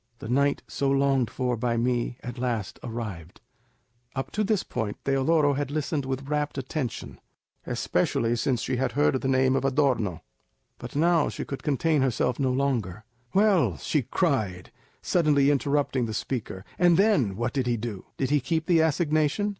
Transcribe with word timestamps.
The 0.17 0.27
night 0.27 0.63
so 0.67 0.89
longed 0.89 1.29
for 1.29 1.55
by 1.55 1.77
me 1.77 2.17
at 2.23 2.39
last 2.39 2.79
arrived—" 2.81 3.39
Up 4.15 4.31
to 4.31 4.43
this 4.43 4.63
point 4.63 4.97
Teodoro 5.05 5.53
had 5.53 5.69
listened 5.69 6.05
with 6.05 6.27
rapt 6.27 6.57
attention, 6.57 7.21
especially 7.67 8.35
since 8.35 8.63
she 8.63 8.77
had 8.77 8.93
heard 8.93 9.21
the 9.21 9.27
name 9.27 9.55
of 9.55 9.63
Adorno, 9.63 10.23
but 10.79 10.95
now 10.95 11.29
she 11.29 11.45
could 11.45 11.61
contain 11.61 12.01
herself 12.01 12.39
no 12.39 12.51
longer. 12.51 13.03
"Well," 13.35 13.77
she 13.77 14.01
cried, 14.01 14.71
suddenly 15.03 15.51
interrupting 15.51 16.07
the 16.07 16.15
speaker, 16.15 16.65
"and 16.79 16.97
then, 16.97 17.35
what 17.35 17.53
did 17.53 17.67
he 17.67 17.77
do? 17.77 18.05
Did 18.17 18.31
he 18.31 18.39
keep 18.39 18.65
the 18.65 18.79
assignation? 18.81 19.49